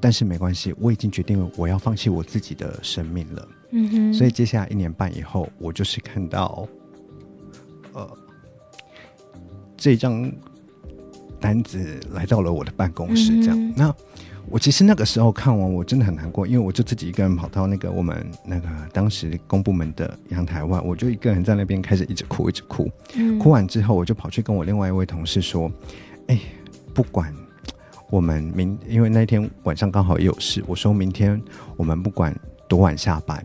[0.00, 3.48] 但是没关系，我已经决定了我要放弃我自己的生命了。
[3.70, 6.66] 嗯哼，所以接下来一年半以后，我就是看到，
[7.92, 8.18] 呃，
[9.76, 10.30] 这张
[11.40, 13.56] 单子来到了我的办公室，这样。
[13.58, 13.96] 嗯、那
[14.50, 22.90] 我其实那个时候看完，我真的很难过，因为我就自己一个人跑到那个我们那个当时公部门的阳台外，我就一个人在那边开始一直哭，一直哭。
[23.14, 25.70] 嗯、哭完之后，我就跑去跟我另外一位同事说
[26.28, 26.38] ：“哎，
[26.92, 27.34] 不管
[28.10, 31.40] 我们明，因为那天晚上刚好也有事，我说明天
[31.76, 32.34] 我们不管
[32.68, 33.44] 多晚下班。”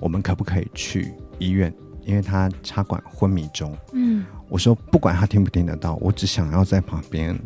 [0.00, 1.72] 我们可不可以去医院？
[2.04, 3.72] 因为他插管昏迷中。
[3.92, 7.38] 嗯，我说不管他听不听得到，我只想要在旁边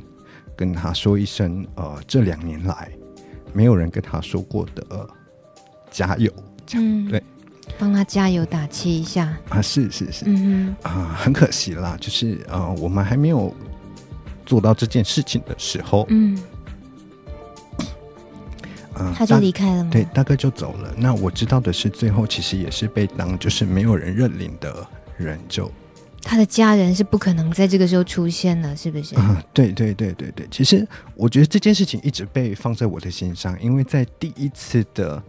[0.56, 2.90] 跟他说一声：呃，这两年来
[3.52, 5.08] 没有人跟他说过的
[5.90, 6.32] 加油。
[6.66, 7.22] 这样，嗯，对。
[7.78, 9.60] 帮他加油打气一下啊！
[9.60, 13.54] 是是是，嗯哼啊，很可惜啦，就是呃，我们还没有
[14.46, 16.38] 做到这件事情的时候，嗯，
[19.14, 19.90] 他就离开了吗？
[19.90, 20.94] 对，大哥就走了。
[20.96, 24.86] 那我知道的是，最后其实也是被当就是没有人认领的
[25.18, 25.70] 人就。
[26.26, 29.14] 他的家人是不可能在这个时候出现的，是不是？
[29.14, 30.44] 啊、嗯，对对对对对。
[30.50, 35.22] 其实我觉得这件事情一直被放在我的心上，因为在第一次的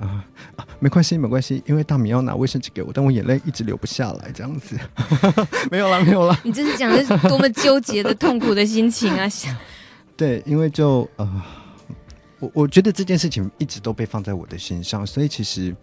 [0.00, 0.24] 啊
[0.56, 4.74] 啊，没关系没关系，因为大米要拿卫生纸给我，但我眼泪一直流不下来，这样子。
[5.70, 6.34] 没有了没有了。
[6.42, 9.28] 你这是讲的是多么纠结的痛苦的心情啊！
[10.16, 11.42] 对，因为就呃，
[12.38, 15.76] 我我觉得这件事情一直都被放在我的心上，所以其实。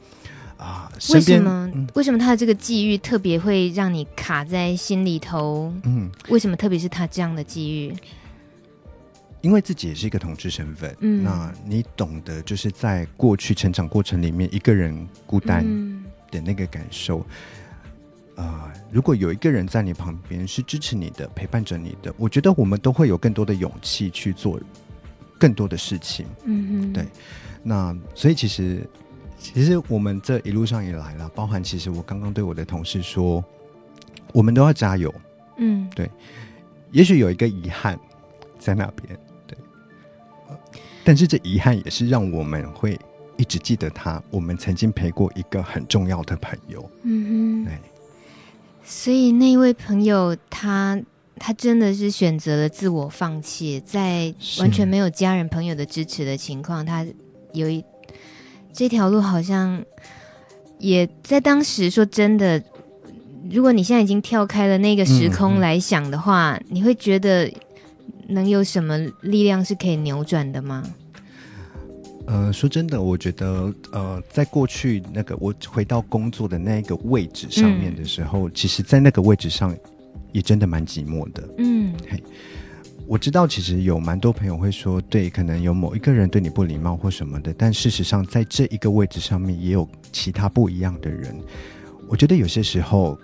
[0.58, 1.70] 啊，为什么？
[1.76, 5.74] 嗯、为什么他的这个际遇特别会让你卡在心里头？
[5.84, 7.94] 嗯，为什么特别是他这样的际遇？
[9.42, 15.64] 因为自己也是一个同志身份，嗯，那你懂得就是在过去成长过程里面，一个人孤单
[16.32, 17.26] 的那个感受。
[18.36, 24.60] 啊、如果有一个人在你旁边是支持你的、陪伴着你的，我觉得我们都会有更多的勇气去做
[25.38, 26.26] 更多的事情。
[26.46, 27.06] 嗯哼，对。
[27.62, 28.90] 那所以其实。
[29.54, 33.44] 其实我们这一路上也来了，包含其实我刚刚对我的同事说，
[34.34, 35.14] 我们都要加油。
[35.58, 36.10] 嗯，对。
[36.92, 38.00] 也许有一个遗憾
[38.58, 39.58] 在那边，对。
[41.04, 43.00] 但是这遗憾也是让我们会
[43.38, 46.90] 一直记得他，我们曾经陪过一个很重要的朋友。
[47.04, 47.80] 嗯哼，对。
[48.84, 50.96] 所以那一位朋友他，
[51.38, 57.06] 他他真的是选择了自我放弃，在完全没有家人朋友的支持的情况，他
[57.54, 57.84] 有一。
[58.76, 59.82] 这条路好像
[60.80, 62.62] 也在当时说真的，
[63.50, 67.50] 如果你现在已经跳开了那个时空来想的话，嗯嗯、你会觉得
[68.28, 70.84] 能有什么力量是可以扭转的吗？
[72.28, 79.74] 呃，说真的，我觉得呃，在过去那个我回到工作的那个位置上面的时候，嗯、其实，在那个位置上
[80.32, 81.48] 也真的蛮寂寞的。
[81.60, 81.94] 嗯。
[82.10, 82.22] 嘿
[83.08, 91.36] 我知道，其实有蛮多朋友会说，对，可能有某一个人对你不礼貌或什么的，但事实上，在这一个位置上面，也有其他不一样的人。
[92.08, 93.18] 我觉得有些时候，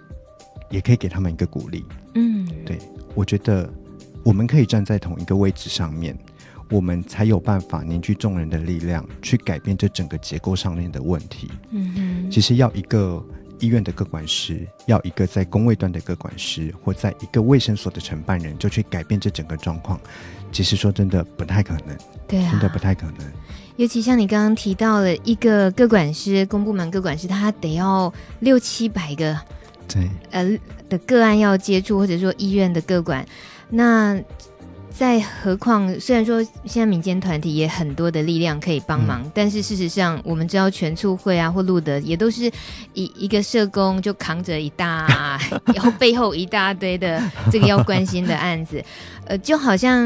[0.69, 1.83] 也可以给他们一个鼓励。
[2.13, 2.77] 嗯，对，
[3.15, 3.67] 我觉得
[4.23, 6.17] 我们可以站在同一个位置上面，
[6.69, 11.49] 我们才有办法凝聚众人的力量，去改变这整个结构上面的问题。
[11.71, 13.23] 嗯，其实要一个。
[13.61, 19.97] 医院的各管师要一个在公位端的各管师，或在一个卫生所的承办人，就去改变这整个状况，
[20.51, 21.97] 其实说真的不太可能，
[22.27, 23.31] 对啊，真的不太可能。
[23.77, 29.39] 尤其像你刚刚提到了一个各管师，公部门各管师，他得要六七百个，
[29.87, 33.25] 对，呃的个案要接触，或者说医院的各管，
[33.69, 34.21] 那。
[34.93, 42.51] 再何况，虽然说现在民间团体也很多的力量可以帮忙，嗯、但是事实上，我们知道全促会啊或路德也都是
[42.93, 45.39] 一一个社工就扛着一大，
[45.73, 48.83] 然 后背后一大堆的这个要关心的案子，
[49.25, 50.05] 呃，就好像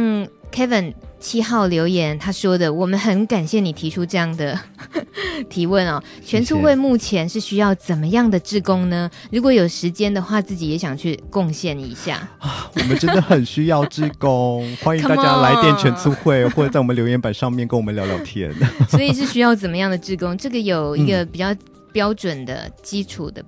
[0.52, 0.94] Kevin。
[1.26, 4.58] 七号留言，他说的，我们很感谢你提出这样的
[5.50, 6.00] 提问哦。
[6.24, 9.10] 全促会目前是需要怎么样的志工呢？
[9.32, 12.70] 如果有时间的话，自己也想去贡献一下啊。
[12.76, 18.54] 我们真的很需要志工，欢迎大家来电全促会，或者在我们留言板上面跟我们聊聊天。
[18.88, 20.38] 所以是需要怎么样的志工？
[20.38, 21.48] 这个有一个比较
[21.92, 23.44] 标准的基础的。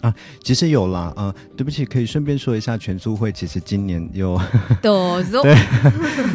[0.00, 4.40] 啊，其实有啦，呃，对不起，可以顺便说一下，全促会其实今年又，
[4.80, 5.56] 对，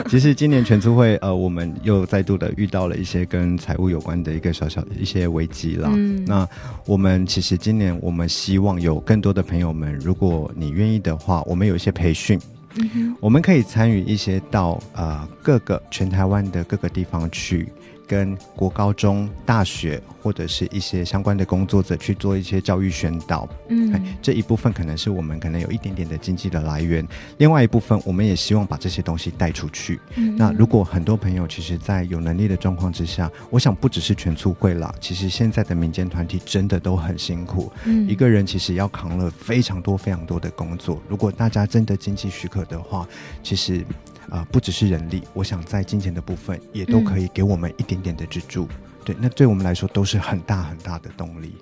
[0.10, 5.90] 其实今年全促会，呃，我们又再度的遇到了一些跟财务有关的一个小小的一些危机啦。
[5.94, 6.48] 嗯，那
[6.86, 12.40] 我们其实今年我们希望有更多的朋友们，如果你愿意的话，我们有一些培训，
[12.76, 17.70] 嗯，我们可以参与一些到呃各个全台湾的各个地方去。
[18.14, 27.04] 跟国高中、大学或者是一些相关的工作者去做一些教育宣导，嗯，这一部分可能是我们可能有一点点的经济的来源，
[27.40, 30.00] 另外一部分我们也希望把这些东西带出去。
[30.16, 41.02] 嗯，那如果很多朋友其实，在有能力的状况之下，我想不只是全促会啦，其实现在的民间团体真的都很辛苦，嗯，一个人其实要扛了非常多非常多的工作。
[41.10, 43.08] 如果大家真的经济许可的话，
[43.42, 43.84] 其实。
[44.30, 48.68] 啊、呃，不只是人力，我想在金钱的部分也都可以给我们一点点的支柱。
[48.70, 51.54] 嗯、对，那对我们来说都是很大很大的动力。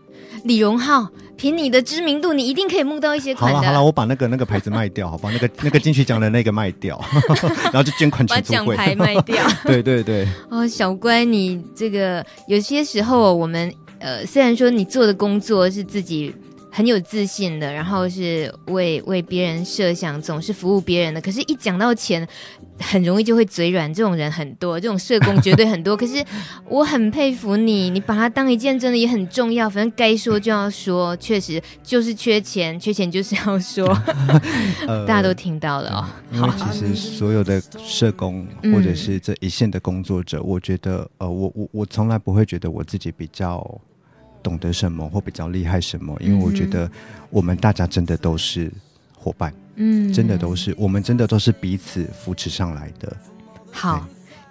[0.46, 3.58] 李荣浩，凭你的知名度，你一定可以募到一些款的。
[3.58, 5.30] 好了好了，我把那个那个牌子卖掉，好吧？
[5.32, 7.04] 那个那个金曲奖的那个卖掉，
[7.66, 8.76] 然后就捐款全促会。
[8.76, 9.46] 把奖牌卖掉。
[9.66, 10.28] 对对对。
[10.50, 16.34] 哦，小乖，你这个有些时候我们呃，虽然说你做的工作是自己。
[16.72, 21.20] 很有自信的，然后是为为别人设想，总是服务别人的。
[21.20, 22.26] 可是，一讲到钱，
[22.80, 23.94] 很容易就会嘴软。
[23.94, 25.96] 这种人很多，这种社工绝对很多。
[25.98, 26.24] 可是，
[26.70, 29.70] 我很佩服你，你把它当一件真的也很重要。
[29.70, 33.86] 反正该说就要说，确实就是缺钱，缺钱就是要说。
[34.88, 36.08] 呃、大家都听到了哦。
[36.32, 43.82] 因为其实所有的社工或者是这一线的工作者，嗯、我觉得，呃，我我我从来不会觉得我自己比较。
[44.44, 46.16] 懂得什么或比较厉害什么？
[46.20, 46.90] 因为我觉得
[47.30, 48.72] 我们大家真的都是
[49.18, 53.16] 伙伴，嗯，真的都是我们真的都是彼此扶持上来的。
[53.72, 54.08] 好，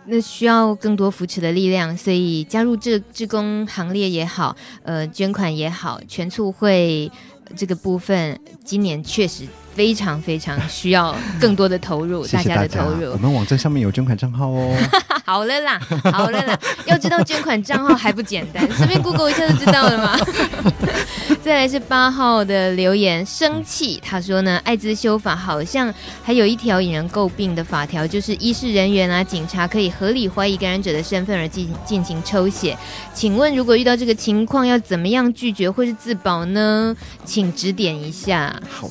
[0.06, 7.10] 那需要更多扶持的力量，所以加入这志工行列也好，呃，捐款也好，全促会
[7.56, 9.44] 这个部分，今年确实。
[9.80, 13.12] 非常非常需要更多的投入， 谢谢大家，大家的投入。
[13.12, 14.76] 我们网站上面有捐款账号哦。
[15.24, 15.80] 好了啦，
[16.12, 20.18] 好了啦， 要知道捐款账号还不简单，随便 Google 一下就知道了嘛。
[21.42, 23.98] 再来是八号的留言，生气。
[24.04, 32.76] 他说呢，艾滋修法好像还有一条引人诟病的法条，就是医事人员啊、警察可以合理怀疑感染者的身份而进进行抽血。
[33.14, 36.94] 请问，如果遇到这个情况，要怎么样拒绝或是自保呢？
[37.24, 38.54] 请指点一下。
[38.68, 38.90] 好。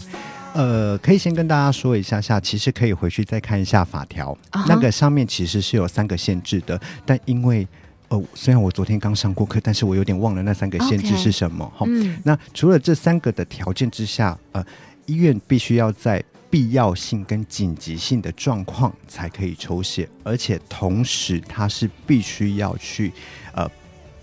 [0.60, 4.66] 呃，可以先跟大家说一下下，其实可以回去再看一下法条，uh huh.
[4.68, 7.66] 那个上面其实是有三个限制的，但因为
[8.10, 11.86] 呃，虽然我昨天刚上过课，但是我有点忘了那三个限制是什么哈。
[11.86, 11.90] Okay.
[11.90, 14.62] 齁嗯、那除了这三个的条件之下，呃，
[15.06, 23.14] 医院必须要在必要性跟紧急性的状况才可以抽血，而且同时它是必须要去
[23.54, 23.66] 呃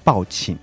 [0.04, 0.58] 报请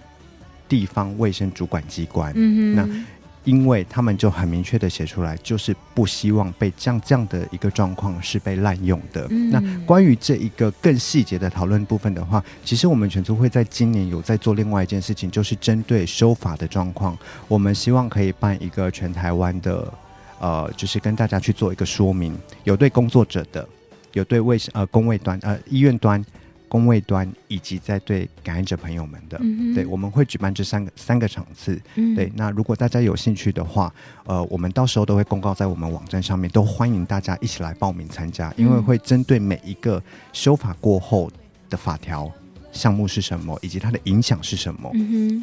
[0.69, 2.31] 地方卫生主管机关。
[2.35, 3.05] 嗯哼那。
[3.43, 9.27] 因为他们就很明确的写出来，就是不希望被这样这样的一个状况是被滥用的。
[9.29, 19.93] 嗯、那关于这一个更细节的讨论部分的话，其实我们全促会在今年有在做另外一件事情，就是针对修法的状况，我们希望可以办一个全台湾的，
[20.39, 23.67] 呃，就是跟大家去做一个说明，有对工作者的，
[24.13, 26.23] 有对卫生呃工卫端呃医院端。
[26.73, 31.79] 公位端以及在对感染者朋友们的，嗯、对，我们会举办这三个三个场次。
[31.93, 33.93] 嗯、对，那如果大家有兴趣的话，
[34.25, 41.29] 呃，我们到时候都会公告在我们网站上面，都欢迎大家一起来报名参加，因为会针对每一个修法过后
[41.69, 42.31] 的法条
[42.71, 44.91] 项目是什么，以及它的影响是什么，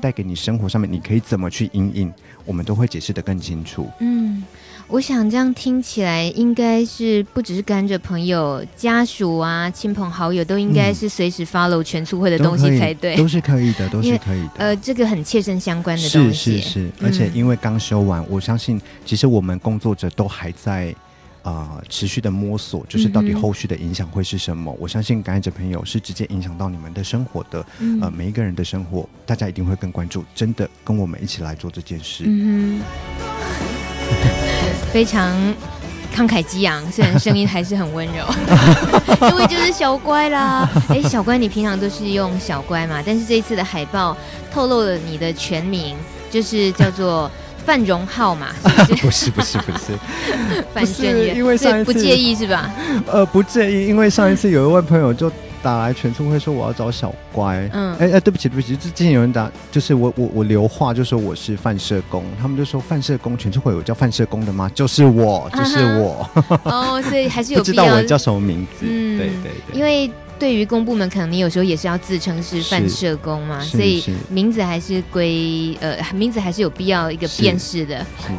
[0.02, 2.12] 带给你生活上面你可以怎么去应应，
[2.44, 3.88] 我们都会解释得更清楚。
[4.00, 4.42] 嗯。
[4.90, 14.50] 我想这样听起来，应该是不只是感染者朋友、家属啊、亲朋好友，都应该是随时 follow 全促会的东西才对，都是可以的，都是可以的。
[14.56, 16.90] 呃，这个很切身相关的东西，是是是。
[17.00, 20.92] 而且因为刚修完，嗯、我相信其实我们工作者都还在
[21.42, 24.72] 啊、呃、持续的摸索，就是到底后续的影响会是什么。
[24.72, 30.24] 嗯、我相信感染者朋友是直接影响到你们的生活的，嗯、呃，每一个人的生活，大家一定会更关注。
[30.34, 32.24] 真的跟我们一起来做这件事。
[32.26, 32.82] 嗯
[34.92, 35.30] 非常
[36.14, 38.24] 慷慨激昂，虽然声音还是很温柔，
[39.30, 40.68] 因为就是小乖啦。
[40.88, 43.02] 哎，小乖，你平常都是用小乖嘛？
[43.04, 44.16] 但是这一次的海报
[44.52, 45.96] 透露了你的全名，
[46.30, 47.30] 就是叫做
[47.64, 48.48] 范荣浩嘛？
[49.00, 49.98] 不是不是不是，
[50.74, 52.70] 范正元，因为上一次不介意是吧？
[53.06, 55.30] 呃，不介意，因为上一次有一位朋友就。
[55.62, 64.70] 打来全村会说我要找小乖，嗯，哎哎、欸，对不起对不起，之前有人打，就是我我我留话就说我是范社工，他们就说范社工全村会有叫范社工的吗？
[64.74, 66.28] 就是我，就是我，
[66.64, 78.32] 哦，所以还是有 不知道我叫什么名字，嗯，对对对，因为对于公部门，可能你有时候也是要自称是范社工嘛，所以名字还是归呃名字还是有必要一个辨识的，是，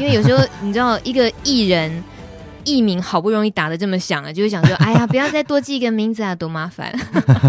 [0.00, 2.04] 因为有时候你知道一个艺人。
[2.66, 6.92] 艺名好不容易打的这么响了，就会想说：“哎呀， 不要再多记一个名字啊，多麻烦。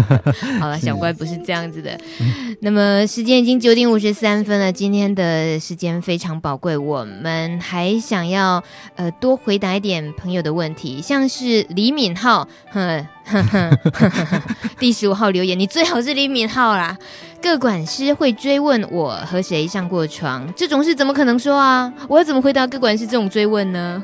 [0.58, 1.90] ”好了，小乖不是这样子的。
[2.20, 8.62] 嗯、那么时间已经九点五十三分了，今天的时间非常宝贵，我们还想要
[8.94, 14.42] 呃多回答一点朋友的问题，像是李敏浩，哼哼哼哼哼，
[14.78, 16.96] 第十五号留言，你最好是李敏浩啦。
[17.42, 21.92] 各管师会追问我和谁上过床，这种事怎么可能说啊？
[22.08, 24.02] 我要怎么回答各管师这种追问呢？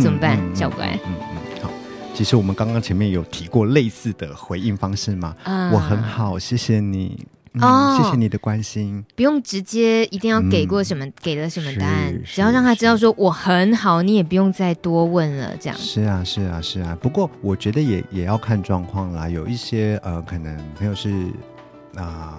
[0.00, 0.98] 怎么办，嗯、小乖？
[1.06, 1.70] 嗯嗯，好。
[2.14, 5.34] 其实我们刚刚前面有提过类似的回应方式吗？
[5.44, 7.26] 啊、我很好，谢谢你。
[7.54, 9.04] 嗯、哦，谢谢你的关心。
[9.16, 15.56] 不用直接一定要给过什么，嗯、给了什么答案，只要让他知道说我很好，你也不用再多问了。
[15.58, 16.96] 这样是啊，是啊，是啊。
[17.00, 19.28] 不过我觉得也也要看状况啦。
[19.28, 21.10] 有一些呃，可能朋友是
[21.96, 22.38] 啊。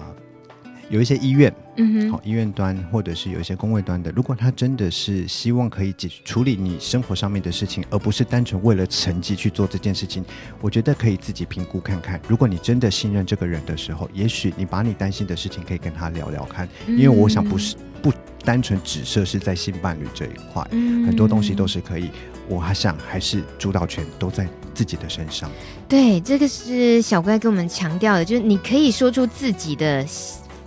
[0.90, 10.24] 有一些医院，嗯哼，好，医院端或者是有一些公卫端的，如果他真的是希望可以解处理你生活上面的事情，而不是单纯为了成绩去做这件事情，
[10.60, 12.20] 我觉得可以自己评估看看。
[12.28, 18.12] 如果你真的信任这个人的时候，也许你把你担心的事情可以跟他聊聊看，因为我想不是不
[18.44, 22.10] 单纯只设是在性伴侣这一块，嗯很多东西都是可以。
[22.48, 25.48] 我还想还是主导权都在自己的身上。
[25.88, 30.04] 对，这个是小乖跟我们强调的，就是你可以说出自己的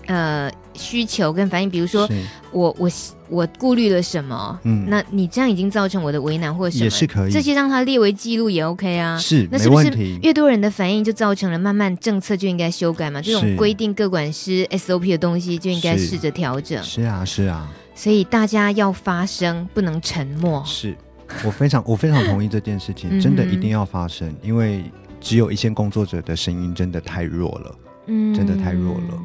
[0.07, 2.07] 呃需求跟反应，比如说
[2.51, 2.89] 我我
[3.29, 9.17] 我顾虑了什么，嗯，那你这样已经造成我的为难或什么，也是可以，这些让他列为记录也 OK 啊。
[9.17, 9.89] 是，那是不是
[10.21, 13.21] 越多人的反应就造成了慢慢政策就应该修改嘛？
[13.21, 16.81] 这种规定各管师 SOP 的东西就应该试着调整。
[16.83, 17.71] 是啊，是啊。
[17.95, 20.63] 所以大家要发声，不能沉默。
[20.65, 20.95] 是。
[21.43, 24.83] 我非常我非常同意这件事情，真的一定要发声，嗯、因为
[25.19, 29.21] 只有一线工作者的声音真的太弱了，嗯，真的太弱了。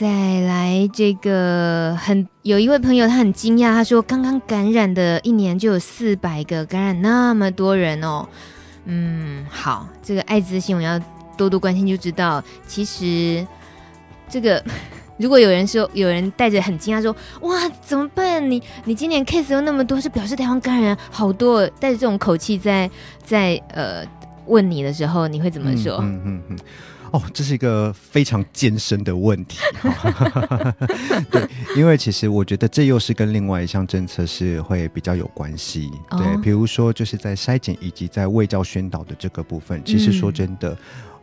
[0.00, 8.26] 再来，这个很有一位朋友，他很惊讶，他说刚刚感染的一年就有四百个感染，那么多人哦。
[8.86, 10.98] 嗯，好，这个艾滋新闻要
[11.36, 13.46] 多多关心，就知道其实
[14.26, 14.64] 这个。
[15.18, 18.50] 如果有人说，有人带着很惊讶说：“哇，怎么办？
[18.50, 22.90] 你你今年 case 又那么多，是表示台湾感染好多。”带着这种口气在
[23.22, 24.02] 在呃
[24.46, 25.98] 问你的时候，你会怎么说？
[26.00, 26.58] 嗯嗯嗯。
[27.12, 29.58] 哦，这是一个非常艰深的问题。
[31.30, 35.90] 对，因为其实我觉得这又是跟另外一项政策是会比较有关系。
[36.10, 40.78] 对，哦、比如说就是在筛检以及在卫教宣导的这个部分，其实说真的，嗯、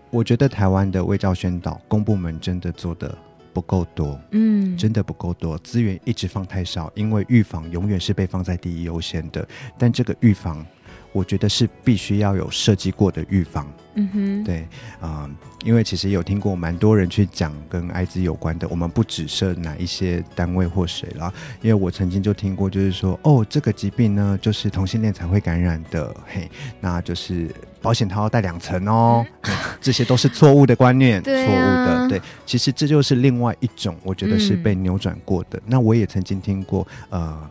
[0.09, 3.17] 我觉得台湾的卫教宣导公部门真的做的。
[3.53, 9.47] 不够多，嗯，真的不够多，资源一直放太少，因为预防永远是被放在第一优先的。
[9.79, 10.63] 但这个预防，
[11.11, 13.67] 我觉得是必须要有设计过的预防。
[13.99, 14.61] 嗯哼，对，
[15.01, 15.29] 啊、呃，
[15.65, 21.33] 因为其实有听过蛮多人去讲跟艾滋有关的，我们不只设哪一些单位或谁啦，
[21.63, 26.49] 因为我曾经就听过，就是说，哦，这个疾病呢，就是同性恋才会感染的，嘿，
[26.79, 27.49] 那就是。
[27.79, 32.07] 保险套要带两层哦，嗯，这些都是错误的观念，错误的。
[32.09, 35.59] 对，其实这就是另外一种，我觉得是被扭转过的。
[35.59, 37.49] 嗯，那我也曾经听过，呃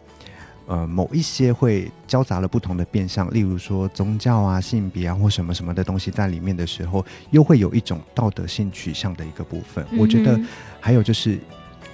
[0.66, 9.86] 呃，某一些会交杂了不同的变相，例如说宗教啊、性别啊或什么什么的东西在里面的时候，又会有一种道德性取向的一个部分。
[9.90, 10.38] 嗯，我觉得
[10.80, 11.38] 还有就是，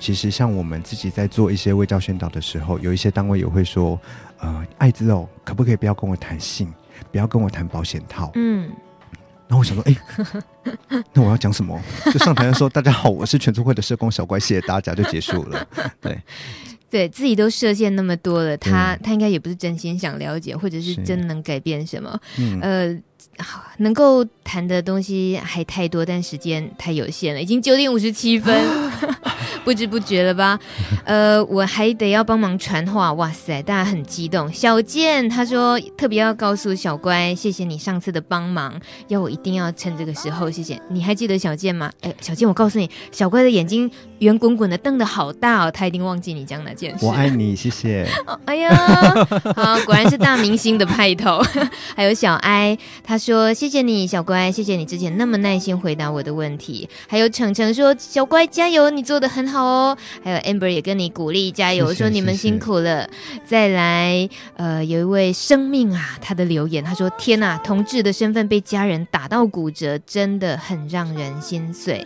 [0.00, 4.00] 其实像我们自己在做一些卫教宣导的时候，有一些单位也会说，
[4.38, 6.72] 呃，艾滋哦，可不可以不要跟我谈性？
[7.10, 8.30] 不要跟我谈保险套。
[8.36, 8.70] 嗯，
[9.48, 9.94] 然后我想说，哎、
[10.64, 11.78] 欸，那我要讲什么？
[12.06, 15.66] 就上台的时候：“大家好，我是全促会的社工小乖，谢谢大家，就结束了。”
[16.00, 16.18] 对，
[16.92, 22.20] 对自己都设限那么多了，他、嗯、他应该也不是真心想了解，或者是真能改变什么。
[22.38, 23.02] 嗯、呃。
[23.38, 28.54] 好，能够谈的东西还太多，但时间太有限了，已经九点五十七分，
[29.64, 30.58] 不知不觉了吧？
[31.04, 34.52] 呃，我还得要帮忙传话，哇塞，大家很激动。
[34.52, 40.78] 小健他说特别要告诉小乖，谢谢你上次的帮忙，要我一定要趁这个时候谢谢。
[40.90, 41.90] 你还记得小健吗？
[42.02, 47.06] 哎，小健，我告诉你，小乖的眼睛圆滚滚的，瞪得好大哦，他一定忘记你讲哪件事。
[47.06, 48.06] 我爱你，谢谢。
[48.26, 48.70] 哦、 哎呀，
[49.56, 51.42] 好，果然是大明星的派头。
[51.96, 53.18] 还有小哀，他。
[53.22, 56.88] 说谢谢你，小乖，谢谢你之前那么耐心回答我的问题。
[57.06, 59.96] 还有程程说，小乖加油，你做的很好哦。
[60.22, 63.08] 还有 Amber 也跟你鼓励加油，谢谢说你们辛苦了。
[63.44, 72.04] 再来，呃，有一位生命啊，他的留言，他说天呐，同志的身份被家人打到骨折，真的很让人心碎。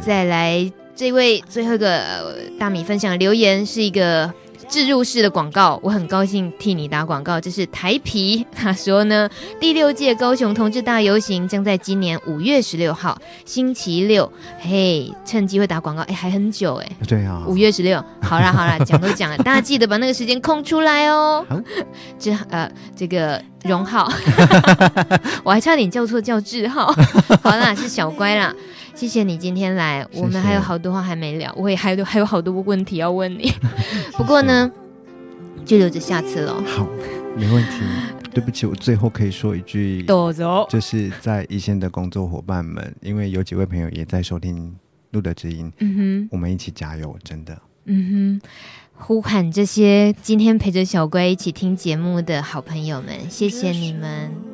[0.00, 4.32] 再来，这位最后一个、呃、大米分享留言是一个。
[4.64, 7.40] 置入式的广告，我很高兴替你打广告。
[7.40, 9.28] 这是台皮，他说呢，
[9.60, 21.44] 第六届高雄同志大游行将在今年五月十六号星期六，嘿，趁机会打广告，哎，还很久哎，对啊，五月十六，好啦好啦，讲都讲了， 大家记得把那个时间空出来哦。
[22.18, 24.10] 这呃，这个荣浩，
[25.44, 26.94] 我还差点叫错叫志浩，
[27.42, 28.54] 好啦，是小乖啦。
[28.94, 33.52] 谢谢你今天来，我们还有好多话还没聊，我也还有还有好多问题要问你。
[34.16, 34.70] 不过呢，
[35.64, 36.54] 就留着下次了。
[36.64, 36.86] 好，
[37.36, 37.82] 没问题。
[38.32, 40.04] 对不起，我最后可以说一句，
[40.68, 44.74] 就是在一线的工作伙伴们，因为有几位朋友也在收听
[45.12, 47.56] 路德知音，嗯哼，我们一起加油，真的。
[47.84, 48.48] 嗯哼，
[48.96, 54.53] 呼喊这些今天陪着小乖一起听节目的好朋友们，谢谢你们。